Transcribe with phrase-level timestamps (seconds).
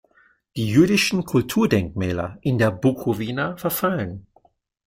[0.55, 4.25] Die jüdischen Kulturdenkmäler in der Bukowina verfallen.